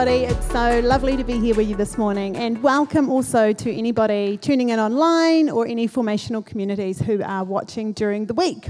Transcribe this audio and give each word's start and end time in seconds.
everybody. 0.00 0.32
It's 0.32 0.50
so 0.50 0.80
lovely 0.80 1.14
to 1.18 1.24
be 1.24 1.38
here 1.38 1.54
with 1.54 1.68
you 1.68 1.76
this 1.76 1.98
morning, 1.98 2.34
and 2.34 2.62
welcome 2.62 3.10
also 3.10 3.52
to 3.52 3.70
anybody 3.70 4.38
tuning 4.38 4.70
in 4.70 4.80
online 4.80 5.50
or 5.50 5.66
any 5.66 5.86
formational 5.86 6.42
communities 6.46 6.98
who 6.98 7.22
are 7.22 7.44
watching 7.44 7.92
during 7.92 8.24
the 8.24 8.32
week. 8.32 8.68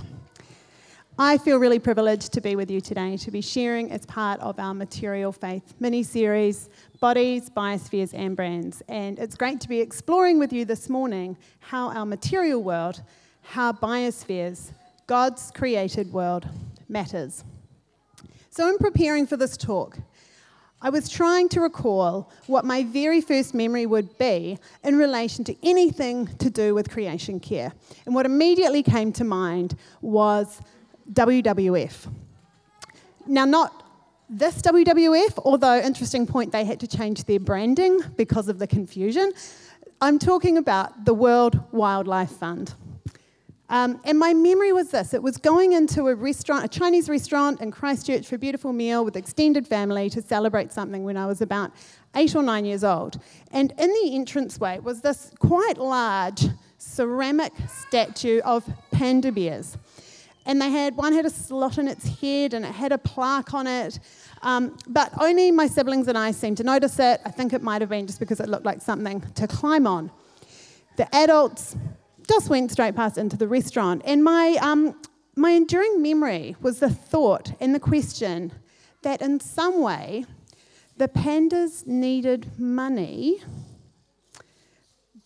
I 1.16 1.38
feel 1.38 1.58
really 1.58 1.78
privileged 1.78 2.32
to 2.32 2.40
be 2.40 2.56
with 2.56 2.68
you 2.68 2.80
today 2.80 3.16
to 3.18 3.30
be 3.30 3.40
sharing 3.42 3.92
as 3.92 4.04
part 4.06 4.40
of 4.40 4.58
our 4.58 4.74
Material 4.74 5.30
Faith 5.30 5.72
mini 5.78 6.02
series, 6.02 6.68
Bodies, 6.98 7.48
Biospheres, 7.48 8.12
and 8.12 8.34
Brands. 8.34 8.82
And 8.88 9.16
it's 9.20 9.36
great 9.36 9.60
to 9.60 9.68
be 9.68 9.78
exploring 9.78 10.40
with 10.40 10.52
you 10.52 10.64
this 10.64 10.88
morning 10.88 11.38
how 11.60 11.90
our 11.90 12.06
material 12.06 12.60
world, 12.60 13.02
how 13.42 13.70
biospheres, 13.70 14.72
God's 15.06 15.52
created 15.52 16.12
world, 16.12 16.48
matters. 16.88 17.44
So, 18.48 18.68
in 18.68 18.78
preparing 18.78 19.28
for 19.28 19.36
this 19.36 19.56
talk, 19.56 19.96
I 20.82 20.88
was 20.88 21.10
trying 21.10 21.48
to 21.50 21.60
recall 21.60 22.30
what 22.46 22.64
my 22.64 22.84
very 22.84 23.20
first 23.20 23.52
memory 23.54 23.84
would 23.84 24.16
be 24.16 24.58
in 24.82 24.96
relation 24.96 25.44
to 25.44 25.56
anything 25.62 26.26
to 26.38 26.48
do 26.48 26.74
with 26.74 26.88
creation 26.88 27.38
care. 27.38 27.72
And 28.06 28.14
what 28.14 28.24
immediately 28.24 28.82
came 28.82 29.12
to 29.12 29.24
mind 29.24 29.76
was 30.00 30.62
WWF. 31.12 32.10
Now, 33.26 33.44
not 33.44 33.84
this 34.30 34.62
WWF, 34.62 35.38
although, 35.44 35.78
interesting 35.80 36.26
point, 36.26 36.52
they 36.52 36.64
had 36.64 36.80
to 36.80 36.86
change 36.86 37.24
their 37.24 37.40
branding 37.40 38.00
because 38.16 38.48
of 38.48 38.58
the 38.58 38.66
confusion. 38.66 39.32
I'm 40.00 40.18
talking 40.18 40.56
about 40.56 41.04
the 41.04 41.12
World 41.12 41.60
Wildlife 41.72 42.30
Fund. 42.30 42.72
Um, 43.70 44.00
and 44.02 44.18
my 44.18 44.34
memory 44.34 44.72
was 44.72 44.90
this 44.90 45.14
it 45.14 45.22
was 45.22 45.36
going 45.36 45.72
into 45.72 46.08
a 46.08 46.14
restaurant, 46.14 46.64
a 46.64 46.68
Chinese 46.68 47.08
restaurant 47.08 47.60
in 47.60 47.70
Christchurch 47.70 48.26
for 48.26 48.34
a 48.34 48.38
beautiful 48.38 48.72
meal 48.72 49.04
with 49.04 49.16
extended 49.16 49.66
family 49.66 50.10
to 50.10 50.20
celebrate 50.20 50.72
something 50.72 51.04
when 51.04 51.16
I 51.16 51.26
was 51.26 51.40
about 51.40 51.70
eight 52.16 52.34
or 52.34 52.42
nine 52.42 52.64
years 52.64 52.82
old. 52.82 53.20
And 53.52 53.72
in 53.78 53.88
the 53.88 54.16
entranceway 54.16 54.80
was 54.80 55.02
this 55.02 55.30
quite 55.38 55.78
large 55.78 56.46
ceramic 56.78 57.52
statue 57.68 58.40
of 58.40 58.68
panda 58.90 59.30
bears. 59.30 59.78
And 60.46 60.60
they 60.60 60.70
had 60.70 60.96
one 60.96 61.12
had 61.12 61.26
a 61.26 61.30
slot 61.30 61.78
in 61.78 61.86
its 61.86 62.20
head 62.20 62.54
and 62.54 62.64
it 62.64 62.72
had 62.72 62.90
a 62.90 62.98
plaque 62.98 63.54
on 63.54 63.68
it. 63.68 64.00
Um, 64.42 64.76
but 64.88 65.12
only 65.20 65.52
my 65.52 65.68
siblings 65.68 66.08
and 66.08 66.18
I 66.18 66.32
seemed 66.32 66.56
to 66.56 66.64
notice 66.64 66.98
it. 66.98 67.20
I 67.24 67.30
think 67.30 67.52
it 67.52 67.62
might 67.62 67.82
have 67.82 67.90
been 67.90 68.08
just 68.08 68.18
because 68.18 68.40
it 68.40 68.48
looked 68.48 68.64
like 68.64 68.82
something 68.82 69.20
to 69.36 69.46
climb 69.46 69.86
on. 69.86 70.10
The 70.96 71.14
adults 71.14 71.76
just 72.30 72.48
went 72.48 72.70
straight 72.70 72.94
past 72.94 73.18
into 73.18 73.36
the 73.36 73.48
restaurant. 73.48 74.02
And 74.04 74.22
my, 74.22 74.56
um, 74.62 74.94
my 75.34 75.50
enduring 75.50 76.00
memory 76.00 76.54
was 76.60 76.78
the 76.78 76.88
thought 76.88 77.52
and 77.58 77.74
the 77.74 77.80
question 77.80 78.52
that 79.02 79.20
in 79.20 79.40
some 79.40 79.82
way 79.82 80.24
the 80.96 81.08
pandas 81.08 81.88
needed 81.88 82.56
money, 82.56 83.42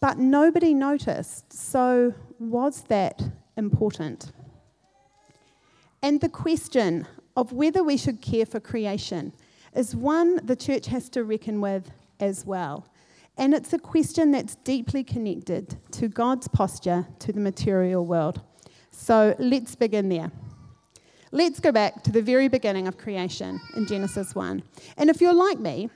but 0.01 0.17
nobody 0.17 0.73
noticed. 0.73 1.53
So, 1.53 2.15
was 2.39 2.85
that 2.89 3.23
important? 3.59 4.33
And 6.03 6.23
the 6.23 6.31
question 6.31 7.07
of 7.37 7.53
whether 7.53 7.85
we 7.85 7.99
should 7.99 8.23
care 8.23 8.47
for 8.47 8.61
creation 8.61 9.35
is 9.75 9.95
one 9.95 10.41
the 10.47 10.57
church 10.57 10.87
has 10.87 11.11
to 11.11 11.23
reckon 11.23 11.61
with 11.61 11.91
as 12.19 12.47
well. 12.47 12.87
And 13.37 13.53
it's 13.53 13.73
a 13.73 13.79
question 13.79 14.31
that's 14.31 14.55
deeply 14.57 15.03
connected 15.03 15.77
to 15.93 16.09
God's 16.09 16.49
posture 16.49 17.07
to 17.19 17.33
the 17.33 17.41
material 17.41 18.05
world. 18.07 18.41
So 18.91 19.35
let's 19.39 19.75
begin 19.75 20.09
there. 20.09 20.31
Let's 21.33 21.59
go 21.59 21.73
back 21.73 22.05
to 22.05 22.13
the 22.13 22.23
very 22.23 22.47
beginning 22.47 22.87
of 22.87 22.97
creation 22.97 23.61
in 23.75 23.87
Genesis 23.87 24.37
1. 24.37 24.63
And 24.97 25.11
if 25.11 25.21
you're 25.21 25.35
like 25.35 25.59
me, 25.59 25.91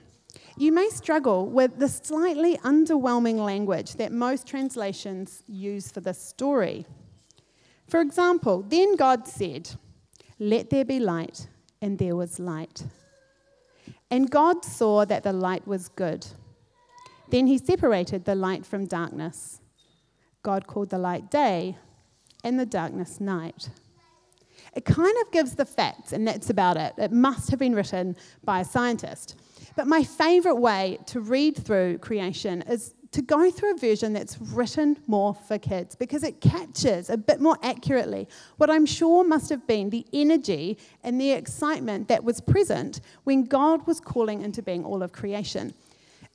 you 0.57 0.73
may 0.73 0.89
struggle 0.89 1.47
with 1.47 1.79
the 1.79 1.89
slightly 1.89 2.57
underwhelming 2.59 3.37
language 3.37 3.95
that 3.95 4.11
most 4.11 4.49
translations 4.49 5.45
use 5.47 5.93
for 5.93 6.01
this 6.01 6.21
story. 6.21 6.85
For 7.87 8.01
example, 8.01 8.65
then 8.69 8.97
God 8.97 9.29
said, 9.29 9.71
Let 10.41 10.71
there 10.71 10.85
be 10.85 10.99
light, 10.99 11.47
and 11.81 11.99
there 11.99 12.17
was 12.17 12.41
light. 12.41 12.83
And 14.11 14.29
God 14.29 14.65
saw 14.65 15.05
that 15.05 15.23
the 15.23 15.33
light 15.33 15.67
was 15.69 15.89
good. 15.89 16.27
Then 17.31 17.47
he 17.47 17.59
separated 17.59 18.25
the 18.25 18.35
light 18.35 18.65
from 18.65 18.87
darkness. 18.87 19.61
God 20.43 20.67
called 20.67 20.91
the 20.91 20.99
light 20.99 21.31
day 21.31 21.77
and 22.45 22.59
the 22.59 22.67
darkness 22.67 23.21
night. 23.21 23.71
It 24.75 24.85
kind 24.85 25.15
of 25.23 25.31
gives 25.33 25.55
the 25.55 25.65
facts, 25.65 26.13
and 26.13 26.27
that's 26.27 26.51
about 26.51 26.77
it. 26.77 26.95
It 26.99 27.13
must 27.13 27.51
have 27.51 27.59
been 27.59 27.75
written 27.75 28.17
by 28.45 28.61
a 28.61 28.65
scientist. 28.65 29.37
But 29.77 29.87
my 29.87 30.03
favorite 30.03 30.57
way 30.57 30.99
to 31.07 31.21
read 31.21 31.57
through 31.57 31.99
creation 31.99 32.63
is 32.63 32.95
to 33.13 33.23
go 33.23 33.51
through 33.51 33.75
a 33.75 33.79
version 33.79 34.13
that's 34.13 34.39
written 34.39 34.99
more 35.07 35.35
for 35.35 35.59
kids 35.59 35.97
because 35.97 36.23
it 36.23 36.41
captures 36.41 37.09
a 37.09 37.17
bit 37.17 37.41
more 37.41 37.57
accurately 37.63 38.29
what 38.59 38.69
I'm 38.69 38.85
sure 38.85 39.25
must 39.25 39.49
have 39.49 39.67
been 39.67 39.91
the 39.91 40.05
energy 40.13 40.77
and 41.03 41.21
the 41.21 41.33
excitement 41.33 42.09
that 42.09 42.23
was 42.23 42.41
present 42.41 43.01
when 43.25 43.45
God 43.45 43.87
was 43.87 43.99
calling 43.99 44.43
into 44.43 44.63
being 44.63 44.85
all 44.85 45.03
of 45.03 45.13
creation. 45.13 45.73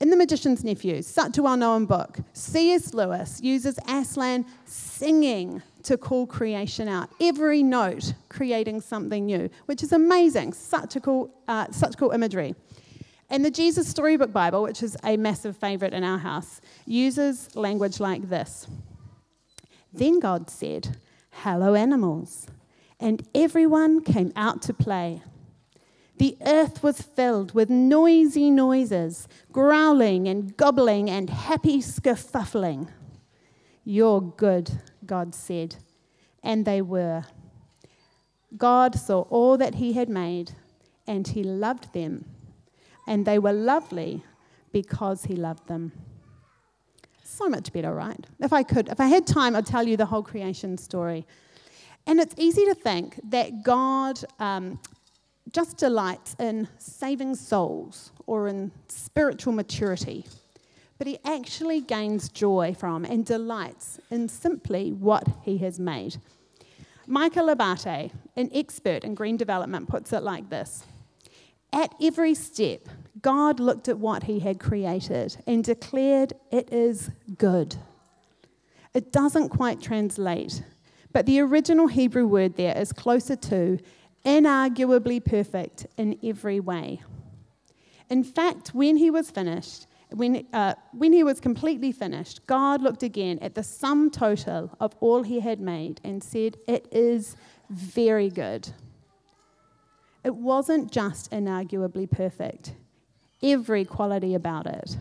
In 0.00 0.10
The 0.10 0.16
Magician's 0.16 0.64
Nephew, 0.64 1.02
such 1.02 1.38
a 1.38 1.42
well 1.42 1.56
known 1.56 1.86
book, 1.86 2.18
C.S. 2.32 2.94
Lewis 2.94 3.40
uses 3.40 3.78
Aslan 3.88 4.44
singing 4.64 5.62
to 5.84 5.96
call 5.96 6.26
creation 6.26 6.88
out, 6.88 7.10
every 7.20 7.62
note 7.62 8.14
creating 8.28 8.80
something 8.80 9.24
new, 9.26 9.48
which 9.66 9.82
is 9.82 9.92
amazing. 9.92 10.52
Such, 10.52 10.96
a 10.96 11.00
cool, 11.00 11.32
uh, 11.46 11.70
such 11.70 11.96
cool 11.96 12.10
imagery. 12.10 12.54
And 13.30 13.44
the 13.44 13.50
Jesus 13.50 13.88
Storybook 13.88 14.32
Bible, 14.32 14.62
which 14.62 14.82
is 14.82 14.96
a 15.04 15.16
massive 15.16 15.56
favorite 15.56 15.94
in 15.94 16.02
our 16.02 16.18
house, 16.18 16.60
uses 16.86 17.54
language 17.54 18.00
like 18.00 18.28
this 18.28 18.66
Then 19.92 20.18
God 20.18 20.50
said, 20.50 20.96
Hello, 21.30 21.74
animals. 21.74 22.46
And 22.98 23.26
everyone 23.34 24.02
came 24.02 24.32
out 24.34 24.62
to 24.62 24.74
play. 24.74 25.22
The 26.16 26.36
earth 26.46 26.82
was 26.82 27.02
filled 27.02 27.54
with 27.54 27.68
noisy 27.68 28.50
noises, 28.50 29.26
growling 29.50 30.28
and 30.28 30.56
gobbling 30.56 31.10
and 31.10 31.28
happy 31.28 31.78
skerfuffling. 31.78 32.88
You're 33.84 34.20
good, 34.20 34.70
God 35.04 35.34
said. 35.34 35.76
And 36.42 36.64
they 36.64 36.80
were. 36.80 37.24
God 38.56 38.94
saw 38.94 39.22
all 39.22 39.56
that 39.58 39.76
He 39.76 39.94
had 39.94 40.08
made, 40.08 40.52
and 41.06 41.26
He 41.26 41.42
loved 41.42 41.92
them. 41.92 42.26
And 43.06 43.26
they 43.26 43.38
were 43.38 43.52
lovely 43.52 44.24
because 44.72 45.24
He 45.24 45.34
loved 45.34 45.66
them. 45.66 45.92
So 47.24 47.48
much 47.48 47.72
better, 47.72 47.92
right? 47.92 48.24
If 48.38 48.52
I 48.52 48.62
could, 48.62 48.88
if 48.88 49.00
I 49.00 49.06
had 49.06 49.26
time, 49.26 49.56
I'd 49.56 49.66
tell 49.66 49.86
you 49.88 49.96
the 49.96 50.06
whole 50.06 50.22
creation 50.22 50.78
story. 50.78 51.26
And 52.06 52.20
it's 52.20 52.34
easy 52.38 52.64
to 52.66 52.74
think 52.74 53.18
that 53.30 53.64
God 53.64 54.20
um, 54.38 54.78
just 55.52 55.76
delights 55.76 56.34
in 56.38 56.68
saving 56.78 57.34
souls 57.36 58.12
or 58.26 58.48
in 58.48 58.72
spiritual 58.88 59.52
maturity, 59.52 60.24
but 60.98 61.06
he 61.06 61.18
actually 61.24 61.80
gains 61.80 62.28
joy 62.28 62.74
from 62.78 63.04
and 63.04 63.24
delights 63.24 64.00
in 64.10 64.28
simply 64.28 64.92
what 64.92 65.28
he 65.42 65.58
has 65.58 65.78
made. 65.78 66.16
Michael 67.06 67.54
Abbaté, 67.54 68.10
an 68.36 68.50
expert 68.54 69.04
in 69.04 69.14
green 69.14 69.36
development, 69.36 69.88
puts 69.88 70.12
it 70.12 70.22
like 70.22 70.48
this 70.48 70.84
At 71.72 71.94
every 72.00 72.34
step, 72.34 72.88
God 73.20 73.60
looked 73.60 73.88
at 73.88 73.98
what 73.98 74.24
he 74.24 74.40
had 74.40 74.58
created 74.58 75.36
and 75.46 75.62
declared 75.62 76.32
it 76.50 76.72
is 76.72 77.10
good. 77.36 77.76
It 78.94 79.12
doesn't 79.12 79.50
quite 79.50 79.80
translate, 79.82 80.62
but 81.12 81.26
the 81.26 81.40
original 81.40 81.88
Hebrew 81.88 82.26
word 82.26 82.56
there 82.56 82.76
is 82.76 82.92
closer 82.92 83.36
to 83.36 83.78
inarguably 84.24 85.24
perfect 85.24 85.86
in 85.96 86.18
every 86.22 86.60
way. 86.60 87.02
In 88.10 88.24
fact, 88.24 88.74
when 88.74 88.96
he 88.96 89.10
was 89.10 89.30
finished, 89.30 89.86
when, 90.10 90.46
uh, 90.52 90.74
when 90.92 91.12
he 91.12 91.22
was 91.22 91.40
completely 91.40 91.92
finished, 91.92 92.46
God 92.46 92.82
looked 92.82 93.02
again 93.02 93.38
at 93.40 93.54
the 93.54 93.62
sum 93.62 94.10
total 94.10 94.70
of 94.80 94.94
all 95.00 95.22
he 95.22 95.40
had 95.40 95.60
made 95.60 96.00
and 96.04 96.22
said, 96.22 96.56
It 96.68 96.86
is 96.92 97.36
very 97.70 98.30
good. 98.30 98.70
It 100.22 100.34
wasn't 100.34 100.90
just 100.90 101.30
inarguably 101.30 102.10
perfect, 102.10 102.74
every 103.42 103.84
quality 103.84 104.34
about 104.34 104.66
it 104.66 104.96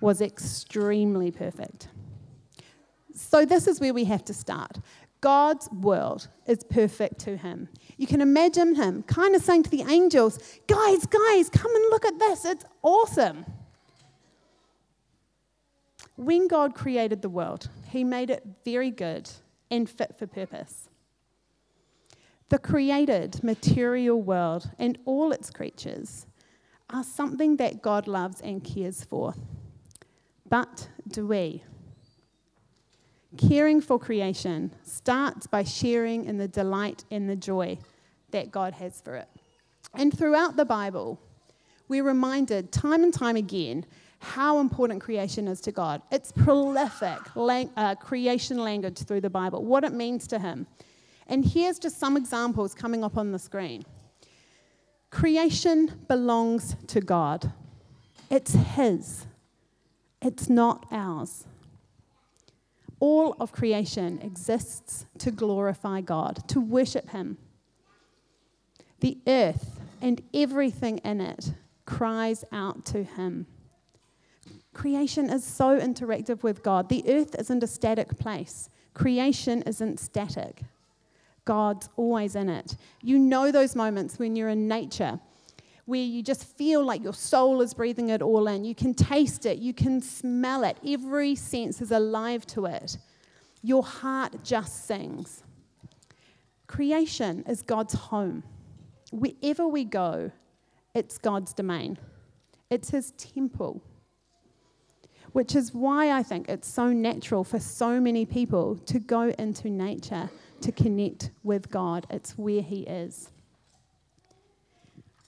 was 0.00 0.20
extremely 0.20 1.30
perfect. 1.30 1.88
So, 3.14 3.44
this 3.44 3.66
is 3.66 3.80
where 3.80 3.92
we 3.92 4.04
have 4.04 4.24
to 4.24 4.34
start. 4.34 4.78
God's 5.20 5.68
world 5.70 6.28
is 6.46 6.64
perfect 6.64 7.18
to 7.20 7.36
him. 7.36 7.68
You 7.98 8.06
can 8.06 8.20
imagine 8.20 8.74
him 8.74 9.02
kind 9.02 9.34
of 9.34 9.42
saying 9.42 9.64
to 9.64 9.70
the 9.70 9.82
angels, 9.82 10.38
Guys, 10.66 11.04
guys, 11.06 11.50
come 11.50 11.74
and 11.74 11.84
look 11.90 12.04
at 12.04 12.18
this. 12.18 12.44
It's 12.44 12.64
awesome. 12.82 13.44
When 16.16 16.48
God 16.48 16.74
created 16.74 17.22
the 17.22 17.28
world, 17.28 17.68
he 17.88 18.04
made 18.04 18.30
it 18.30 18.44
very 18.64 18.90
good 18.90 19.30
and 19.70 19.88
fit 19.88 20.18
for 20.18 20.26
purpose. 20.26 20.88
The 22.48 22.58
created 22.58 23.42
material 23.44 24.20
world 24.20 24.70
and 24.78 24.98
all 25.04 25.32
its 25.32 25.50
creatures 25.50 26.26
are 26.90 27.04
something 27.04 27.56
that 27.56 27.80
God 27.80 28.08
loves 28.08 28.40
and 28.40 28.62
cares 28.64 29.04
for. 29.04 29.34
But 30.48 30.88
do 31.06 31.26
we? 31.26 31.62
Caring 33.36 33.80
for 33.80 33.98
creation 33.98 34.72
starts 34.82 35.46
by 35.46 35.62
sharing 35.62 36.24
in 36.24 36.38
the 36.38 36.48
delight 36.48 37.04
and 37.10 37.30
the 37.30 37.36
joy 37.36 37.78
that 38.30 38.50
God 38.50 38.74
has 38.74 39.00
for 39.00 39.16
it. 39.16 39.28
And 39.94 40.16
throughout 40.16 40.56
the 40.56 40.64
Bible, 40.64 41.20
we're 41.88 42.04
reminded 42.04 42.72
time 42.72 43.02
and 43.02 43.14
time 43.14 43.36
again 43.36 43.84
how 44.20 44.58
important 44.58 45.00
creation 45.00 45.48
is 45.48 45.60
to 45.62 45.72
God. 45.72 46.02
It's 46.12 46.30
prolific 46.30 47.18
lang- 47.34 47.70
uh, 47.76 47.94
creation 47.94 48.58
language 48.58 48.98
through 48.98 49.22
the 49.22 49.30
Bible, 49.30 49.64
what 49.64 49.82
it 49.82 49.92
means 49.92 50.26
to 50.28 50.38
Him. 50.38 50.66
And 51.26 51.44
here's 51.44 51.78
just 51.78 51.98
some 51.98 52.16
examples 52.16 52.74
coming 52.74 53.02
up 53.02 53.16
on 53.16 53.32
the 53.32 53.38
screen. 53.38 53.84
Creation 55.10 56.04
belongs 56.06 56.76
to 56.88 57.00
God, 57.00 57.52
it's 58.28 58.52
His, 58.52 59.26
it's 60.20 60.48
not 60.48 60.86
ours. 60.90 61.46
All 63.00 63.34
of 63.40 63.50
creation 63.50 64.20
exists 64.22 65.06
to 65.18 65.30
glorify 65.30 66.02
God, 66.02 66.46
to 66.48 66.60
worship 66.60 67.10
Him. 67.10 67.38
The 69.00 69.18
earth 69.26 69.80
and 70.02 70.22
everything 70.34 70.98
in 70.98 71.20
it 71.20 71.54
cries 71.86 72.44
out 72.52 72.84
to 72.86 73.02
Him. 73.02 73.46
Creation 74.74 75.30
is 75.30 75.44
so 75.44 75.78
interactive 75.80 76.42
with 76.42 76.62
God. 76.62 76.88
The 76.88 77.04
earth 77.08 77.34
isn't 77.38 77.62
a 77.62 77.66
static 77.66 78.18
place, 78.18 78.68
creation 78.94 79.62
isn't 79.62 79.98
static. 79.98 80.62
God's 81.46 81.88
always 81.96 82.36
in 82.36 82.48
it. 82.48 82.76
You 83.02 83.18
know 83.18 83.50
those 83.50 83.74
moments 83.74 84.18
when 84.18 84.36
you're 84.36 84.50
in 84.50 84.68
nature 84.68 85.18
where 85.90 86.00
you 86.00 86.22
just 86.22 86.44
feel 86.56 86.84
like 86.84 87.02
your 87.02 87.12
soul 87.12 87.60
is 87.60 87.74
breathing 87.74 88.10
it 88.10 88.22
all 88.22 88.46
in. 88.46 88.64
You 88.64 88.76
can 88.76 88.94
taste 88.94 89.44
it, 89.44 89.58
you 89.58 89.74
can 89.74 90.00
smell 90.00 90.62
it, 90.62 90.76
every 90.86 91.34
sense 91.34 91.82
is 91.82 91.90
alive 91.90 92.46
to 92.46 92.66
it. 92.66 92.96
Your 93.60 93.82
heart 93.82 94.44
just 94.44 94.86
sings. 94.86 95.42
Creation 96.68 97.44
is 97.48 97.60
God's 97.62 97.94
home. 97.94 98.44
Wherever 99.10 99.66
we 99.66 99.82
go, 99.84 100.30
it's 100.94 101.18
God's 101.18 101.52
domain, 101.52 101.98
it's 102.70 102.90
His 102.90 103.10
temple. 103.12 103.82
Which 105.32 105.56
is 105.56 105.74
why 105.74 106.12
I 106.12 106.22
think 106.22 106.48
it's 106.48 106.68
so 106.68 106.92
natural 106.92 107.42
for 107.42 107.58
so 107.58 108.00
many 108.00 108.24
people 108.24 108.76
to 108.86 109.00
go 109.00 109.22
into 109.38 109.68
nature 109.68 110.30
to 110.60 110.70
connect 110.70 111.30
with 111.42 111.68
God. 111.68 112.06
It's 112.10 112.38
where 112.38 112.62
He 112.62 112.82
is. 112.82 113.30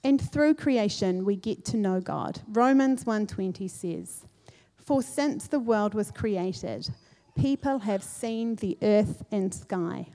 And 0.05 0.21
through 0.21 0.55
creation 0.55 1.25
we 1.25 1.37
get 1.37 1.65
to 1.67 1.77
know 1.77 2.01
God. 2.01 2.41
Romans 2.49 3.05
1:20 3.07 3.69
says, 3.69 4.25
"For 4.77 5.03
since 5.03 5.47
the 5.47 5.61
world 5.61 5.95
was 5.95 6.11
created, 6.11 6.91
people 7.35 7.81
have 7.81 8.03
seen 8.03 8.57
the 8.57 8.77
earth 8.83 9.25
and 9.31 9.55
sky. 9.55 10.09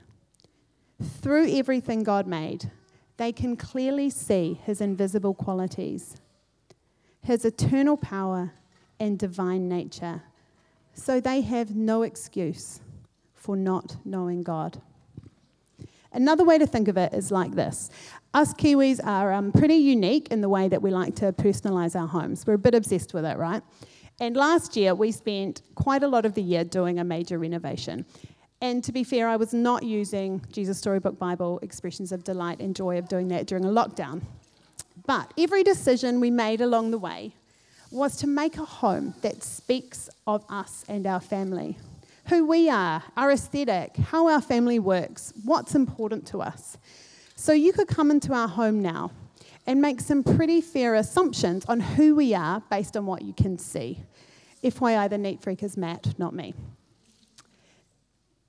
Through 1.00 1.48
everything 1.50 2.02
God 2.02 2.26
made, 2.26 2.70
they 3.16 3.32
can 3.32 3.56
clearly 3.56 4.10
see 4.10 4.60
his 4.64 4.80
invisible 4.80 5.34
qualities, 5.34 6.16
his 7.22 7.44
eternal 7.44 7.96
power 7.96 8.52
and 9.00 9.18
divine 9.18 9.68
nature. 9.68 10.22
So 10.92 11.20
they 11.20 11.40
have 11.42 11.74
no 11.74 12.02
excuse 12.02 12.80
for 13.34 13.56
not 13.56 13.96
knowing 14.04 14.42
God. 14.42 14.82
Another 16.12 16.44
way 16.44 16.58
to 16.58 16.66
think 16.66 16.88
of 16.88 16.96
it 16.96 17.12
is 17.12 17.30
like 17.30 17.52
this 17.52 17.90
Us 18.34 18.52
Kiwis 18.52 19.00
are 19.04 19.32
um, 19.32 19.52
pretty 19.52 19.76
unique 19.76 20.28
in 20.28 20.42
the 20.42 20.48
way 20.48 20.68
that 20.68 20.82
we 20.82 20.90
like 20.90 21.14
to 21.16 21.32
personalise 21.32 21.98
our 21.98 22.06
homes. 22.06 22.46
We're 22.46 22.54
a 22.54 22.58
bit 22.58 22.74
obsessed 22.74 23.14
with 23.14 23.24
it, 23.24 23.38
right? 23.38 23.62
And 24.20 24.36
last 24.36 24.76
year, 24.76 24.94
we 24.94 25.12
spent 25.12 25.62
quite 25.76 26.02
a 26.02 26.08
lot 26.08 26.26
of 26.26 26.34
the 26.34 26.42
year 26.42 26.62
doing 26.62 26.98
a 26.98 27.04
major 27.04 27.38
renovation. 27.38 28.04
And 28.60 28.84
to 28.84 28.92
be 28.92 29.02
fair, 29.02 29.28
I 29.28 29.36
was 29.36 29.54
not 29.54 29.82
using 29.82 30.44
Jesus 30.52 30.78
Storybook 30.78 31.18
Bible 31.18 31.58
expressions 31.62 32.12
of 32.12 32.22
delight 32.22 32.60
and 32.60 32.76
joy 32.76 32.98
of 32.98 33.08
doing 33.08 33.28
that 33.28 33.46
during 33.46 33.64
a 33.64 33.68
lockdown. 33.68 34.22
But 35.06 35.32
every 35.38 35.62
decision 35.62 36.20
we 36.20 36.30
made 36.30 36.60
along 36.60 36.90
the 36.90 36.98
way 36.98 37.32
was 37.90 38.16
to 38.16 38.26
make 38.26 38.58
a 38.58 38.64
home 38.64 39.14
that 39.22 39.42
speaks 39.42 40.10
of 40.26 40.44
us 40.50 40.84
and 40.88 41.06
our 41.06 41.20
family 41.20 41.78
who 42.28 42.46
we 42.46 42.68
are, 42.68 43.02
our 43.16 43.30
aesthetic, 43.30 43.96
how 43.96 44.28
our 44.28 44.42
family 44.42 44.78
works, 44.78 45.32
what's 45.44 45.74
important 45.74 46.26
to 46.26 46.42
us. 46.42 46.76
So 47.40 47.52
you 47.52 47.72
could 47.72 47.86
come 47.86 48.10
into 48.10 48.34
our 48.34 48.48
home 48.48 48.82
now 48.82 49.12
and 49.64 49.80
make 49.80 50.00
some 50.00 50.24
pretty 50.24 50.60
fair 50.60 50.96
assumptions 50.96 51.64
on 51.66 51.78
who 51.78 52.16
we 52.16 52.34
are 52.34 52.60
based 52.68 52.96
on 52.96 53.06
what 53.06 53.22
you 53.22 53.32
can 53.32 53.58
see. 53.58 54.02
FYI, 54.64 55.08
the 55.08 55.18
neat 55.18 55.40
freak 55.40 55.62
is 55.62 55.76
Matt, 55.76 56.18
not 56.18 56.34
me. 56.34 56.52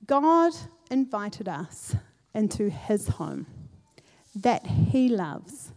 God 0.08 0.54
invited 0.90 1.48
us 1.48 1.96
into 2.34 2.72
his 2.72 3.10
home 3.10 3.46
that 4.34 4.66
he 4.66 5.08
loves, 5.08 5.72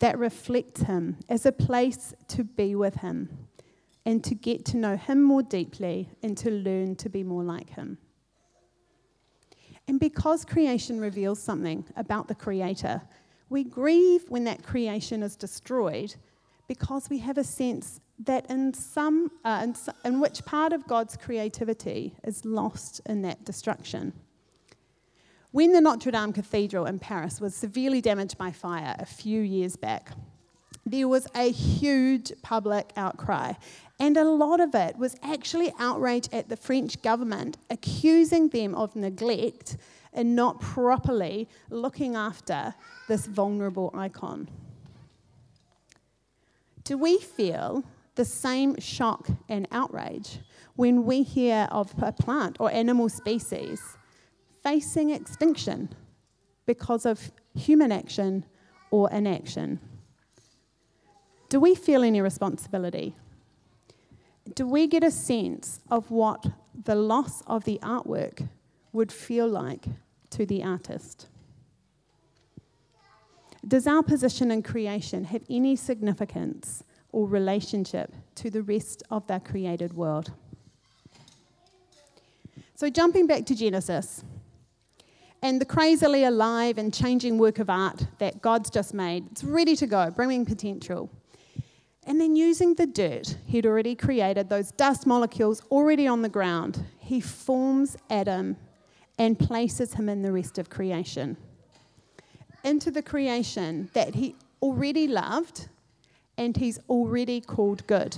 that 0.00 0.18
reflects 0.18 0.82
him 0.82 1.16
as 1.30 1.46
a 1.46 1.50
place 1.50 2.12
to 2.28 2.44
be 2.44 2.74
with 2.74 2.96
him 2.96 3.48
and 4.04 4.22
to 4.24 4.34
get 4.34 4.66
to 4.66 4.76
know 4.76 4.98
him 4.98 5.22
more 5.22 5.42
deeply 5.42 6.10
and 6.22 6.36
to 6.36 6.50
learn 6.50 6.94
to 6.96 7.08
be 7.08 7.22
more 7.22 7.42
like 7.42 7.70
him. 7.70 7.96
And 9.88 9.98
because 9.98 10.44
creation 10.44 11.00
reveals 11.00 11.40
something 11.40 11.84
about 11.96 12.28
the 12.28 12.34
Creator, 12.34 13.00
we 13.48 13.64
grieve 13.64 14.28
when 14.28 14.44
that 14.44 14.62
creation 14.62 15.22
is 15.22 15.34
destroyed 15.34 16.14
because 16.68 17.08
we 17.08 17.18
have 17.18 17.38
a 17.38 17.44
sense 17.44 17.98
that 18.18 18.48
in 18.50 18.74
some, 18.74 19.30
uh, 19.44 19.60
in, 19.64 19.74
in 20.04 20.20
which 20.20 20.44
part 20.44 20.74
of 20.74 20.86
God's 20.86 21.16
creativity 21.16 22.14
is 22.22 22.44
lost 22.44 23.00
in 23.06 23.22
that 23.22 23.44
destruction. 23.44 24.12
When 25.50 25.72
the 25.72 25.80
Notre 25.80 26.10
Dame 26.10 26.34
Cathedral 26.34 26.84
in 26.84 26.98
Paris 26.98 27.40
was 27.40 27.54
severely 27.54 28.02
damaged 28.02 28.36
by 28.36 28.50
fire 28.50 28.94
a 28.98 29.06
few 29.06 29.40
years 29.40 29.76
back, 29.76 30.10
there 30.90 31.08
was 31.08 31.26
a 31.34 31.50
huge 31.50 32.32
public 32.42 32.92
outcry. 32.96 33.54
And 34.00 34.16
a 34.16 34.24
lot 34.24 34.60
of 34.60 34.74
it 34.74 34.96
was 34.96 35.16
actually 35.22 35.72
outrage 35.78 36.28
at 36.32 36.48
the 36.48 36.56
French 36.56 37.02
government, 37.02 37.58
accusing 37.68 38.48
them 38.48 38.74
of 38.74 38.94
neglect 38.94 39.76
and 40.12 40.36
not 40.36 40.60
properly 40.60 41.48
looking 41.70 42.14
after 42.14 42.74
this 43.08 43.26
vulnerable 43.26 43.90
icon. 43.94 44.48
Do 46.84 46.96
we 46.96 47.18
feel 47.18 47.84
the 48.14 48.24
same 48.24 48.78
shock 48.80 49.28
and 49.48 49.68
outrage 49.70 50.40
when 50.76 51.04
we 51.04 51.22
hear 51.22 51.68
of 51.70 51.92
a 52.02 52.12
plant 52.12 52.56
or 52.60 52.70
animal 52.70 53.08
species 53.08 53.80
facing 54.62 55.10
extinction 55.10 55.88
because 56.66 57.04
of 57.04 57.30
human 57.54 57.92
action 57.92 58.44
or 58.90 59.10
inaction? 59.10 59.80
Do 61.48 61.60
we 61.60 61.74
feel 61.74 62.02
any 62.02 62.20
responsibility? 62.20 63.14
Do 64.54 64.66
we 64.66 64.86
get 64.86 65.04
a 65.04 65.10
sense 65.10 65.80
of 65.90 66.10
what 66.10 66.46
the 66.84 66.94
loss 66.94 67.42
of 67.46 67.64
the 67.64 67.78
artwork 67.82 68.48
would 68.92 69.12
feel 69.12 69.48
like 69.48 69.84
to 70.30 70.46
the 70.46 70.62
artist? 70.62 71.26
Does 73.66 73.86
our 73.86 74.02
position 74.02 74.50
in 74.50 74.62
creation 74.62 75.24
have 75.24 75.42
any 75.50 75.76
significance 75.76 76.84
or 77.12 77.26
relationship 77.26 78.14
to 78.34 78.50
the 78.50 78.62
rest 78.62 79.02
of 79.10 79.26
the 79.26 79.40
created 79.40 79.92
world. 79.94 80.32
So, 82.74 82.88
jumping 82.90 83.26
back 83.26 83.44
to 83.46 83.54
Genesis 83.54 84.22
and 85.42 85.60
the 85.60 85.64
crazily 85.64 86.24
alive 86.24 86.78
and 86.78 86.92
changing 86.92 87.38
work 87.38 87.58
of 87.58 87.70
art 87.70 88.06
that 88.18 88.42
God's 88.42 88.70
just 88.70 88.94
made, 88.94 89.26
it's 89.32 89.42
ready 89.42 89.74
to 89.76 89.86
go, 89.86 90.10
bringing 90.10 90.44
potential. 90.44 91.10
And 92.08 92.20
then 92.20 92.34
using 92.34 92.74
the 92.74 92.86
dirt 92.86 93.36
he'd 93.46 93.66
already 93.66 93.94
created, 93.94 94.48
those 94.48 94.72
dust 94.72 95.06
molecules 95.06 95.62
already 95.70 96.08
on 96.08 96.22
the 96.22 96.28
ground, 96.28 96.84
he 96.98 97.20
forms 97.20 97.96
Adam 98.10 98.56
and 99.18 99.38
places 99.38 99.94
him 99.94 100.08
in 100.08 100.22
the 100.22 100.32
rest 100.32 100.58
of 100.58 100.70
creation. 100.70 101.36
Into 102.64 102.90
the 102.90 103.02
creation 103.02 103.90
that 103.92 104.16
he 104.16 104.34
already 104.60 105.06
loved 105.06 105.68
and 106.38 106.56
He's 106.56 106.78
already 106.88 107.40
called 107.40 107.86
good. 107.86 108.16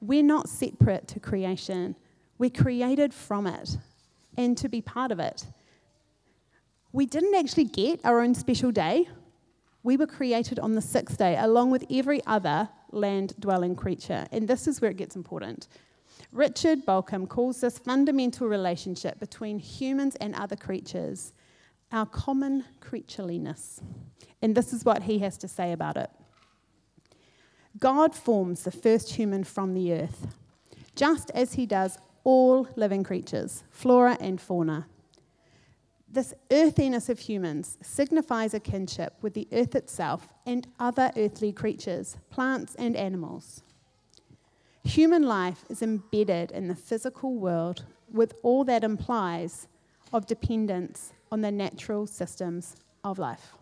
We're 0.00 0.22
not 0.22 0.48
separate 0.48 1.08
to 1.08 1.20
creation, 1.20 1.96
we're 2.38 2.50
created 2.50 3.12
from 3.12 3.46
it 3.46 3.76
and 4.36 4.56
to 4.58 4.68
be 4.68 4.80
part 4.80 5.12
of 5.12 5.18
it. 5.18 5.46
We 6.92 7.06
didn't 7.06 7.34
actually 7.34 7.64
get 7.64 8.00
our 8.04 8.20
own 8.20 8.34
special 8.34 8.70
day. 8.70 9.08
We 9.84 9.96
were 9.96 10.06
created 10.06 10.58
on 10.58 10.72
the 10.72 10.80
sixth 10.80 11.18
day, 11.18 11.36
along 11.38 11.70
with 11.70 11.84
every 11.90 12.24
other 12.26 12.70
land 12.90 13.34
dwelling 13.38 13.76
creature. 13.76 14.26
And 14.32 14.48
this 14.48 14.66
is 14.66 14.80
where 14.80 14.90
it 14.90 14.96
gets 14.96 15.14
important. 15.14 15.68
Richard 16.32 16.84
Bauckham 16.84 17.28
calls 17.28 17.60
this 17.60 17.78
fundamental 17.78 18.48
relationship 18.48 19.20
between 19.20 19.60
humans 19.60 20.16
and 20.16 20.34
other 20.34 20.56
creatures 20.56 21.32
our 21.92 22.06
common 22.06 22.64
creatureliness. 22.80 23.80
And 24.42 24.54
this 24.54 24.72
is 24.72 24.84
what 24.84 25.04
he 25.04 25.20
has 25.20 25.38
to 25.38 25.48
say 25.48 25.70
about 25.70 25.96
it. 25.96 26.10
God 27.78 28.14
forms 28.14 28.64
the 28.64 28.72
first 28.72 29.14
human 29.14 29.44
from 29.44 29.74
the 29.74 29.92
earth, 29.92 30.34
just 30.96 31.30
as 31.30 31.54
he 31.54 31.66
does 31.66 31.98
all 32.24 32.66
living 32.74 33.04
creatures, 33.04 33.64
flora 33.70 34.16
and 34.20 34.40
fauna. 34.40 34.86
This 36.14 36.32
earthiness 36.52 37.08
of 37.08 37.18
humans 37.18 37.76
signifies 37.82 38.54
a 38.54 38.60
kinship 38.60 39.14
with 39.20 39.34
the 39.34 39.48
earth 39.50 39.74
itself 39.74 40.28
and 40.46 40.64
other 40.78 41.10
earthly 41.16 41.52
creatures, 41.52 42.18
plants 42.30 42.76
and 42.76 42.94
animals. 42.94 43.64
Human 44.84 45.24
life 45.24 45.64
is 45.68 45.82
embedded 45.82 46.52
in 46.52 46.68
the 46.68 46.76
physical 46.76 47.34
world 47.34 47.84
with 48.08 48.34
all 48.44 48.62
that 48.62 48.84
implies 48.84 49.66
of 50.12 50.24
dependence 50.28 51.12
on 51.32 51.40
the 51.40 51.50
natural 51.50 52.06
systems 52.06 52.76
of 53.02 53.18
life. 53.18 53.54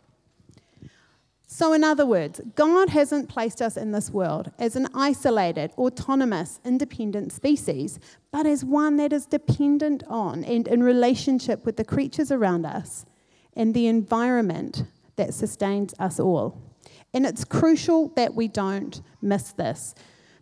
So, 1.54 1.74
in 1.74 1.84
other 1.84 2.06
words, 2.06 2.40
God 2.54 2.88
hasn't 2.88 3.28
placed 3.28 3.60
us 3.60 3.76
in 3.76 3.92
this 3.92 4.08
world 4.10 4.50
as 4.58 4.74
an 4.74 4.88
isolated, 4.94 5.70
autonomous, 5.76 6.60
independent 6.64 7.30
species, 7.30 8.00
but 8.30 8.46
as 8.46 8.64
one 8.64 8.96
that 8.96 9.12
is 9.12 9.26
dependent 9.26 10.02
on 10.08 10.44
and 10.44 10.66
in 10.66 10.82
relationship 10.82 11.66
with 11.66 11.76
the 11.76 11.84
creatures 11.84 12.32
around 12.32 12.64
us 12.64 13.04
and 13.54 13.74
the 13.74 13.86
environment 13.86 14.84
that 15.16 15.34
sustains 15.34 15.92
us 15.98 16.18
all. 16.18 16.58
And 17.12 17.26
it's 17.26 17.44
crucial 17.44 18.08
that 18.16 18.32
we 18.34 18.48
don't 18.48 19.02
miss 19.20 19.52
this 19.52 19.94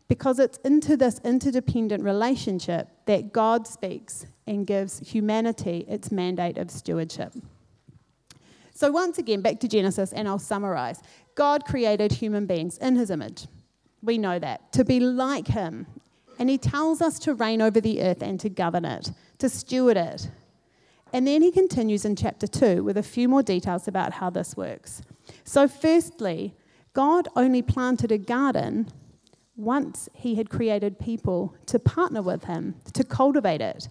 because 0.06 0.38
it's 0.38 0.58
into 0.58 0.96
this 0.96 1.20
interdependent 1.24 2.04
relationship 2.04 2.86
that 3.06 3.32
God 3.32 3.66
speaks 3.66 4.26
and 4.46 4.64
gives 4.64 5.00
humanity 5.00 5.84
its 5.88 6.12
mandate 6.12 6.56
of 6.56 6.70
stewardship. 6.70 7.32
So, 8.80 8.90
once 8.90 9.18
again, 9.18 9.42
back 9.42 9.60
to 9.60 9.68
Genesis, 9.68 10.14
and 10.14 10.26
I'll 10.26 10.38
summarize. 10.38 11.02
God 11.34 11.66
created 11.66 12.12
human 12.12 12.46
beings 12.46 12.78
in 12.78 12.96
his 12.96 13.10
image. 13.10 13.46
We 14.00 14.16
know 14.16 14.38
that, 14.38 14.72
to 14.72 14.86
be 14.86 15.00
like 15.00 15.48
him. 15.48 15.86
And 16.38 16.48
he 16.48 16.56
tells 16.56 17.02
us 17.02 17.18
to 17.18 17.34
reign 17.34 17.60
over 17.60 17.78
the 17.78 18.00
earth 18.00 18.22
and 18.22 18.40
to 18.40 18.48
govern 18.48 18.86
it, 18.86 19.12
to 19.36 19.50
steward 19.50 19.98
it. 19.98 20.30
And 21.12 21.26
then 21.26 21.42
he 21.42 21.52
continues 21.52 22.06
in 22.06 22.16
chapter 22.16 22.46
2 22.46 22.82
with 22.82 22.96
a 22.96 23.02
few 23.02 23.28
more 23.28 23.42
details 23.42 23.86
about 23.86 24.14
how 24.14 24.30
this 24.30 24.56
works. 24.56 25.02
So, 25.44 25.68
firstly, 25.68 26.54
God 26.94 27.28
only 27.36 27.60
planted 27.60 28.10
a 28.10 28.16
garden 28.16 28.88
once 29.56 30.08
he 30.14 30.36
had 30.36 30.48
created 30.48 30.98
people 30.98 31.54
to 31.66 31.78
partner 31.78 32.22
with 32.22 32.44
him, 32.44 32.76
to 32.94 33.04
cultivate 33.04 33.60
it, 33.60 33.90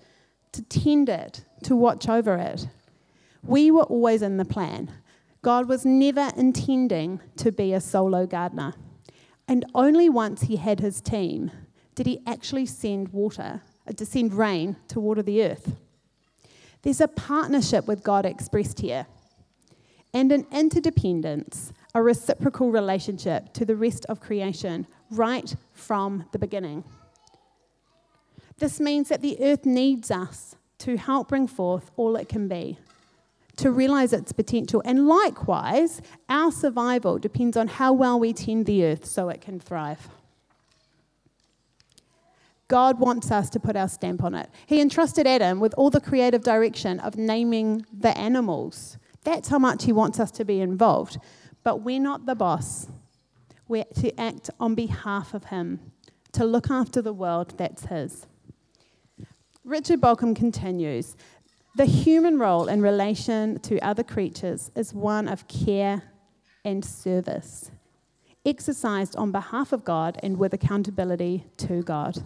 to 0.54 0.64
tend 0.64 1.10
it, 1.10 1.44
to 1.66 1.76
watch 1.76 2.10
over 2.10 2.38
it. 2.38 2.68
We 3.44 3.72
were 3.72 3.84
always 3.84 4.22
in 4.22 4.38
the 4.38 4.46
plan. 4.46 4.92
God 5.42 5.68
was 5.68 5.86
never 5.86 6.32
intending 6.36 7.22
to 7.38 7.52
be 7.52 7.74
a 7.74 7.80
solo 7.80 8.26
gardener. 8.26 8.74
And 9.48 9.66
only 9.74 10.10
once 10.10 10.44
he 10.44 10.58
had 10.58 10.80
his 10.80 11.02
team 11.02 11.52
did 11.96 12.06
he 12.06 12.22
actually 12.28 12.66
send 12.66 13.10
water, 13.10 13.62
uh, 13.88 13.94
to 13.94 14.06
send 14.06 14.34
rain 14.34 14.76
to 14.90 15.00
water 15.00 15.24
the 15.24 15.44
earth. 15.44 15.76
There's 16.82 17.02
a 17.02 17.08
partnership 17.08 17.88
with 17.88 18.04
God 18.04 18.26
expressed 18.26 18.80
here, 18.80 19.06
and 20.14 20.32
an 20.32 20.46
interdependence, 20.52 21.74
a 21.94 22.02
reciprocal 22.02 22.72
relationship 22.72 23.54
to 23.54 23.66
the 23.66 23.76
rest 23.76 24.06
of 24.08 24.22
creation 24.22 24.88
right 25.12 25.56
from 25.74 26.26
the 26.32 26.40
beginning. 26.40 26.84
This 28.60 28.80
means 28.80 29.10
that 29.10 29.22
the 29.22 29.38
earth 29.42 29.66
needs 29.66 30.12
us 30.12 30.56
to 30.80 30.98
help 30.98 31.30
bring 31.30 31.48
forth 31.48 31.92
all 31.98 32.16
it 32.16 32.30
can 32.30 32.48
be 32.48 32.78
to 33.60 33.72
realize 33.72 34.14
its 34.14 34.32
potential. 34.32 34.82
And 34.86 35.08
likewise, 35.08 36.02
our 36.28 36.52
survival 36.52 37.20
depends 37.20 37.56
on 37.56 37.68
how 37.68 37.94
well 37.94 38.20
we 38.20 38.34
tend 38.34 38.66
the 38.66 38.86
earth 38.86 39.06
so 39.06 39.30
it 39.30 39.42
can 39.42 39.60
thrive. 39.60 40.10
God 42.68 43.00
wants 43.00 43.32
us 43.32 43.50
to 43.52 43.60
put 43.60 43.76
our 43.76 43.90
stamp 43.90 44.24
on 44.24 44.36
it. 44.36 44.50
He 44.68 44.80
entrusted 44.80 45.26
Adam 45.26 45.60
with 45.60 45.74
all 45.74 45.90
the 45.90 46.00
creative 46.00 46.44
direction 46.44 47.00
of 47.00 47.18
naming 47.18 47.86
the 47.92 48.16
animals. 48.18 48.98
That's 49.24 49.50
how 49.50 49.60
much 49.60 49.86
He 49.86 49.92
wants 49.92 50.20
us 50.20 50.32
to 50.32 50.46
be 50.46 50.62
involved. 50.62 51.18
But 51.64 51.82
we're 51.82 52.00
not 52.00 52.26
the 52.26 52.36
boss. 52.36 52.88
We're 53.68 53.86
to 53.96 54.18
act 54.20 54.50
on 54.60 54.76
behalf 54.76 55.34
of 55.34 55.46
Him, 55.46 55.80
to 56.34 56.46
look 56.46 56.70
after 56.70 57.02
the 57.02 57.14
world 57.14 57.56
that's 57.58 57.86
His. 57.88 58.28
Richard 59.66 60.00
Bauckham 60.00 60.36
continues 60.36 61.18
the 61.76 61.86
human 61.86 62.40
role 62.40 62.68
in 62.68 62.82
relation 62.82 63.60
to 63.60 63.80
other 63.80 64.04
creatures 64.04 64.72
is 64.76 64.94
one 64.94 65.28
of 65.28 65.48
care 65.48 66.04
and 66.66 66.84
service, 66.84 67.72
exercised 68.46 69.16
on 69.16 69.32
behalf 69.32 69.72
of 69.72 69.86
God 69.86 70.20
and 70.24 70.38
with 70.38 70.54
accountability 70.54 71.46
to 71.58 71.84
God. 71.84 72.24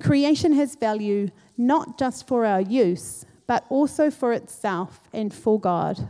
Creation 0.00 0.52
has 0.52 0.74
value 0.74 1.30
not 1.56 1.98
just 1.98 2.26
for 2.26 2.44
our 2.44 2.60
use, 2.60 3.24
but 3.46 3.64
also 3.68 4.10
for 4.10 4.32
itself 4.32 5.08
and 5.12 5.32
for 5.32 5.58
God. 5.58 6.08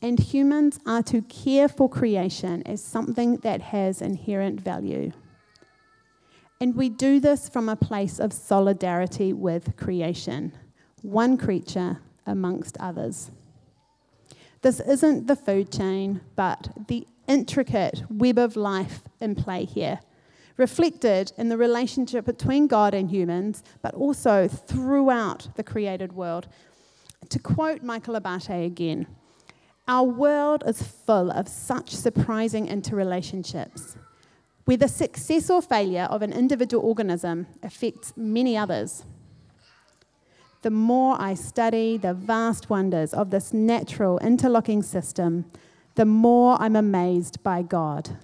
And 0.00 0.18
humans 0.18 0.80
are 0.84 1.02
to 1.04 1.22
care 1.22 1.68
for 1.68 1.88
creation 1.88 2.62
as 2.66 2.82
something 2.82 3.36
that 3.38 3.62
has 3.62 4.02
inherent 4.02 4.60
value. 4.60 5.12
And 6.60 6.74
we 6.74 6.88
do 6.88 7.20
this 7.20 7.48
from 7.48 7.68
a 7.68 7.76
place 7.76 8.18
of 8.18 8.32
solidarity 8.32 9.32
with 9.32 9.76
creation 9.76 10.52
one 11.02 11.36
creature 11.36 11.98
amongst 12.26 12.76
others. 12.78 13.30
This 14.62 14.80
isn't 14.80 15.26
the 15.26 15.36
food 15.36 15.72
chain, 15.72 16.20
but 16.36 16.68
the 16.88 17.06
intricate 17.26 18.04
web 18.08 18.38
of 18.38 18.56
life 18.56 19.02
in 19.20 19.34
play 19.34 19.64
here, 19.64 20.00
reflected 20.56 21.32
in 21.36 21.48
the 21.48 21.56
relationship 21.56 22.24
between 22.24 22.66
God 22.66 22.94
and 22.94 23.10
humans, 23.10 23.62
but 23.80 23.94
also 23.94 24.48
throughout 24.48 25.48
the 25.56 25.64
created 25.64 26.12
world. 26.12 26.46
To 27.28 27.38
quote 27.38 27.82
Michael 27.82 28.20
Abbaté 28.20 28.66
again, 28.66 29.06
our 29.88 30.04
world 30.04 30.62
is 30.66 30.82
full 30.82 31.30
of 31.30 31.48
such 31.48 31.90
surprising 31.90 32.68
interrelationships, 32.68 33.96
where 34.64 34.76
the 34.76 34.88
success 34.88 35.50
or 35.50 35.60
failure 35.60 36.04
of 36.04 36.22
an 36.22 36.32
individual 36.32 36.84
organism 36.84 37.48
affects 37.64 38.12
many 38.16 38.56
others 38.56 39.04
the 40.62 40.70
more 40.70 41.20
I 41.20 41.34
study 41.34 41.96
the 41.96 42.14
vast 42.14 42.70
wonders 42.70 43.12
of 43.12 43.30
this 43.30 43.52
natural 43.52 44.18
interlocking 44.18 44.82
system, 44.82 45.44
the 45.96 46.04
more 46.04 46.56
I'm 46.60 46.76
amazed 46.76 47.42
by 47.42 47.62
God. 47.62 48.16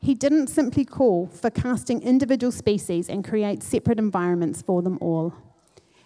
He 0.00 0.14
didn't 0.14 0.48
simply 0.48 0.84
call 0.84 1.28
for 1.28 1.50
casting 1.50 2.02
individual 2.02 2.52
species 2.52 3.08
and 3.08 3.26
create 3.26 3.62
separate 3.62 3.98
environments 3.98 4.60
for 4.60 4.82
them 4.82 4.98
all. 5.00 5.32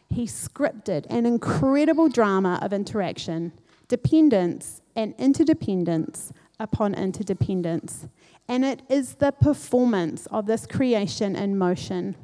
He 0.08 0.24
scripted 0.24 1.06
an 1.10 1.26
incredible 1.26 2.08
drama 2.08 2.58
of 2.62 2.72
interaction, 2.72 3.52
dependence, 3.88 4.82
and 4.94 5.14
interdependence 5.18 6.32
upon 6.60 6.94
interdependence. 6.94 8.06
And 8.46 8.64
it 8.64 8.82
is 8.88 9.16
the 9.16 9.32
performance 9.32 10.26
of 10.26 10.46
this 10.46 10.66
creation 10.66 11.34
in 11.34 11.58
motion 11.58 12.14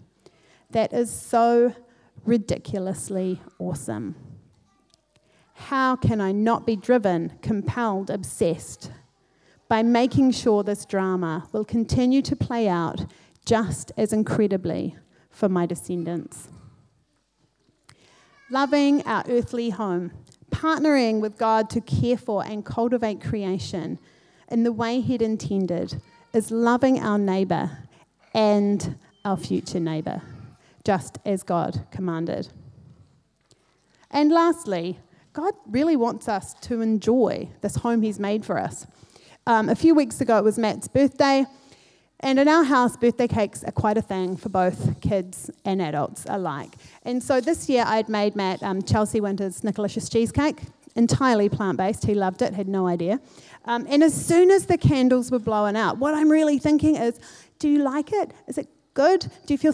that 0.70 0.92
is 0.92 1.10
so 1.10 1.74
ridiculously 2.26 3.40
awesome. 3.58 4.16
How 5.54 5.96
can 5.96 6.20
I 6.20 6.32
not 6.32 6.66
be 6.66 6.76
driven, 6.76 7.38
compelled, 7.40 8.10
obsessed 8.10 8.90
by 9.68 9.82
making 9.82 10.32
sure 10.32 10.62
this 10.62 10.84
drama 10.84 11.48
will 11.52 11.64
continue 11.64 12.22
to 12.22 12.36
play 12.36 12.68
out 12.68 13.06
just 13.44 13.92
as 13.96 14.12
incredibly 14.12 14.96
for 15.30 15.48
my 15.48 15.64
descendants? 15.64 16.48
Loving 18.50 19.02
our 19.02 19.24
earthly 19.28 19.70
home, 19.70 20.12
partnering 20.50 21.20
with 21.20 21.38
God 21.38 21.70
to 21.70 21.80
care 21.80 22.16
for 22.16 22.44
and 22.44 22.64
cultivate 22.64 23.20
creation 23.20 23.98
in 24.48 24.64
the 24.64 24.72
way 24.72 25.00
He'd 25.00 25.22
intended, 25.22 26.00
is 26.32 26.50
loving 26.50 26.98
our 26.98 27.18
neighbour 27.18 27.78
and 28.34 28.98
our 29.24 29.36
future 29.36 29.80
neighbour 29.80 30.20
just 30.84 31.18
as 31.24 31.42
God 31.42 31.86
commanded. 31.90 32.48
And 34.10 34.30
lastly, 34.30 34.98
God 35.32 35.54
really 35.66 35.96
wants 35.96 36.28
us 36.28 36.54
to 36.62 36.80
enjoy 36.80 37.48
this 37.60 37.76
home 37.76 38.02
He's 38.02 38.20
made 38.20 38.44
for 38.44 38.58
us. 38.58 38.86
Um, 39.46 39.68
a 39.68 39.74
few 39.74 39.94
weeks 39.94 40.20
ago, 40.20 40.38
it 40.38 40.44
was 40.44 40.58
Matt's 40.58 40.88
birthday, 40.88 41.44
and 42.20 42.38
in 42.38 42.48
our 42.48 42.64
house, 42.64 42.96
birthday 42.96 43.28
cakes 43.28 43.64
are 43.64 43.72
quite 43.72 43.98
a 43.98 44.02
thing 44.02 44.36
for 44.36 44.48
both 44.48 45.00
kids 45.02 45.50
and 45.64 45.82
adults 45.82 46.24
alike. 46.28 46.74
And 47.02 47.22
so 47.22 47.40
this 47.40 47.68
year, 47.68 47.84
I'd 47.86 48.08
made 48.08 48.34
Matt 48.34 48.62
um, 48.62 48.80
Chelsea 48.82 49.20
Winter's 49.20 49.60
Snickerlicious 49.60 50.10
cheesecake, 50.10 50.62
entirely 50.94 51.50
plant 51.50 51.76
based. 51.76 52.06
He 52.06 52.14
loved 52.14 52.40
it, 52.40 52.54
had 52.54 52.68
no 52.68 52.86
idea. 52.86 53.20
Um, 53.66 53.86
and 53.90 54.02
as 54.02 54.14
soon 54.14 54.50
as 54.50 54.66
the 54.66 54.78
candles 54.78 55.30
were 55.30 55.38
blowing 55.38 55.76
out, 55.76 55.98
what 55.98 56.14
I'm 56.14 56.30
really 56.30 56.58
thinking 56.58 56.96
is, 56.96 57.18
do 57.58 57.68
you 57.68 57.82
like 57.82 58.12
it? 58.12 58.32
Is 58.46 58.56
it 58.56 58.68
good? 58.94 59.26
Do 59.46 59.52
you 59.52 59.58
feel 59.58 59.72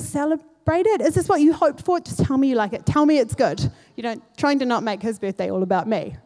celebrated? 0.64 0.90
celebrated? 0.90 1.06
Is 1.06 1.14
this 1.14 1.28
what 1.28 1.40
you 1.40 1.52
hoped 1.52 1.82
for? 1.82 2.00
Just 2.00 2.24
tell 2.24 2.38
me 2.38 2.48
you 2.48 2.56
like 2.56 2.72
it. 2.72 2.86
Tell 2.86 3.06
me 3.06 3.18
it's 3.18 3.34
good. 3.34 3.60
You 3.96 4.02
know, 4.02 4.22
trying 4.36 4.58
to 4.60 4.64
not 4.64 4.82
make 4.82 5.02
his 5.02 5.18
birthday 5.18 5.50
all 5.50 5.62
about 5.62 5.88
me. 5.88 6.16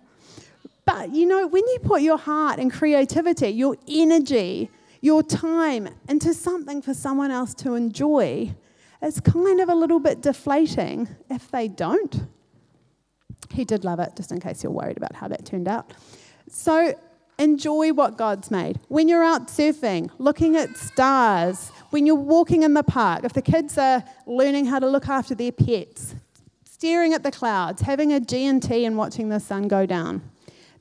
But 0.84 1.14
you 1.14 1.26
know, 1.26 1.46
when 1.46 1.66
you 1.66 1.78
put 1.82 2.02
your 2.02 2.18
heart 2.18 2.58
and 2.58 2.72
creativity, 2.72 3.48
your 3.48 3.76
energy, 3.88 4.70
your 5.00 5.22
time 5.22 5.88
into 6.08 6.34
something 6.34 6.82
for 6.82 6.94
someone 6.94 7.30
else 7.30 7.54
to 7.54 7.74
enjoy, 7.74 8.54
it's 9.00 9.20
kind 9.20 9.60
of 9.60 9.68
a 9.68 9.74
little 9.74 10.00
bit 10.00 10.20
deflating 10.20 11.08
if 11.30 11.50
they 11.50 11.68
don't. 11.68 12.26
He 13.50 13.64
did 13.64 13.84
love 13.84 14.00
it, 14.00 14.16
just 14.16 14.32
in 14.32 14.40
case 14.40 14.62
you're 14.62 14.72
worried 14.72 14.96
about 14.96 15.14
how 15.14 15.28
that 15.28 15.44
turned 15.44 15.68
out. 15.68 15.92
So 16.48 16.98
enjoy 17.38 17.92
what 17.92 18.16
God's 18.16 18.50
made. 18.50 18.80
When 18.88 19.08
you're 19.08 19.24
out 19.24 19.48
surfing, 19.48 20.10
looking 20.18 20.56
at 20.56 20.76
stars, 20.76 21.70
when 21.90 22.06
you're 22.06 22.14
walking 22.14 22.62
in 22.62 22.74
the 22.74 22.82
park, 22.82 23.24
if 23.24 23.32
the 23.32 23.42
kids 23.42 23.76
are 23.78 24.04
learning 24.26 24.66
how 24.66 24.78
to 24.78 24.88
look 24.88 25.08
after 25.08 25.34
their 25.34 25.52
pets, 25.52 26.14
staring 26.64 27.12
at 27.14 27.22
the 27.22 27.30
clouds, 27.30 27.82
having 27.82 28.12
a 28.12 28.20
G&T 28.20 28.84
and 28.84 28.96
watching 28.96 29.28
the 29.28 29.40
sun 29.40 29.68
go 29.68 29.86
down. 29.86 30.22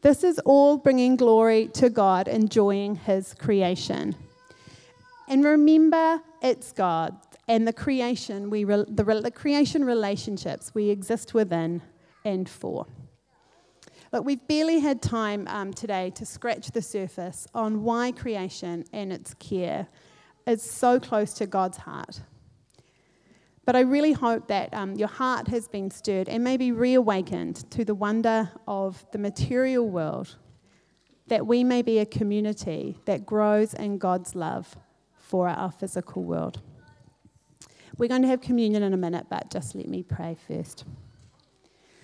This 0.02 0.24
is 0.24 0.38
all 0.40 0.78
bringing 0.78 1.16
glory 1.16 1.70
to 1.76 1.90
God, 1.90 2.28
enjoying 2.28 2.96
his 2.96 3.34
creation. 3.34 4.16
And 5.30 5.46
remember, 5.46 6.22
it's 6.42 6.74
God 6.74 7.16
and 7.48 7.68
the 7.68 7.74
creation 7.74 8.50
we 8.50 8.64
re- 8.64 8.86
the, 8.88 9.04
re- 9.04 9.22
the 9.22 9.32
creation 9.32 9.86
relationships 9.86 10.72
we 10.74 10.90
exist 10.90 11.34
within 11.34 11.82
and 12.26 12.48
for. 12.48 12.86
Look, 14.13 14.25
we've 14.25 14.48
barely 14.48 14.77
had 14.77 15.01
time 15.01 15.48
um, 15.48 15.74
today 15.74 16.12
to 16.12 16.24
scratch 16.24 16.70
the 16.70 16.84
surface 16.84 17.48
on 17.55 17.82
why 17.82 18.12
creation 18.12 18.86
and 18.93 19.12
its 19.12 19.34
care 19.34 19.88
is 20.46 20.62
so 20.62 21.00
close 21.00 21.34
to 21.34 21.48
God's 21.48 21.77
heart. 21.77 22.22
But 23.65 23.75
I 23.75 23.79
really 23.79 24.12
hope 24.12 24.50
that 24.50 24.72
um, 24.72 24.93
your 24.93 25.08
heart 25.08 25.48
has 25.48 25.67
been 25.67 25.89
stirred 25.89 26.29
and 26.29 26.43
maybe 26.43 26.72
reawakened 26.72 27.72
to 27.72 27.84
the 27.84 27.96
wonder 27.96 28.51
of 28.67 29.03
the 29.13 29.17
material 29.17 29.89
world, 29.89 30.36
that 31.25 31.48
we 31.48 31.63
may 31.63 31.82
be 31.82 31.98
a 31.98 32.05
community 32.05 33.00
that 33.05 33.25
grows 33.25 33.74
in 33.74 33.98
God's 33.98 34.36
love 34.36 34.77
for 35.17 35.50
our 35.50 35.72
physical 35.72 36.24
world. 36.24 36.62
We're 37.98 38.10
going 38.10 38.22
to 38.22 38.27
have 38.27 38.41
communion 38.41 38.84
in 38.84 38.93
a 38.93 38.98
minute, 38.98 39.25
but 39.32 39.50
just 39.50 39.74
let 39.74 39.88
me 39.88 40.03
pray 40.03 40.38
first. 40.48 40.86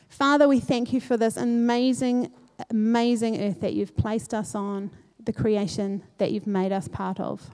Father, 0.10 0.48
we 0.48 0.60
thank 0.60 0.92
you 0.92 1.00
for 1.00 1.16
this 1.16 1.38
amazing, 1.38 2.32
amazing 2.70 3.42
earth 3.42 3.62
that 3.62 3.74
you've 3.74 3.96
placed 3.96 4.34
us 4.34 4.56
on, 4.56 4.92
the 5.24 5.32
creation 5.32 6.04
that 6.18 6.32
you've 6.32 6.48
made 6.48 6.72
us 6.72 6.88
part 6.88 7.20
of. 7.20 7.52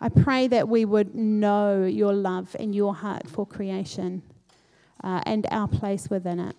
I 0.00 0.08
pray 0.08 0.48
that 0.48 0.68
we 0.68 0.84
would 0.84 1.14
know 1.14 1.84
your 1.84 2.12
love 2.12 2.54
and 2.58 2.74
your 2.74 2.94
heart 2.94 3.28
for 3.28 3.46
creation 3.46 4.22
uh, 5.02 5.22
and 5.24 5.46
our 5.50 5.68
place 5.68 6.10
within 6.10 6.38
it. 6.40 6.56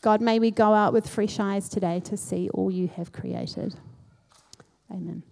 God, 0.00 0.20
may 0.20 0.38
we 0.38 0.50
go 0.50 0.74
out 0.74 0.92
with 0.92 1.08
fresh 1.08 1.38
eyes 1.38 1.68
today 1.68 2.00
to 2.00 2.16
see 2.16 2.48
all 2.52 2.70
you 2.70 2.88
have 2.88 3.12
created. 3.12 3.76
Amen. 4.90 5.22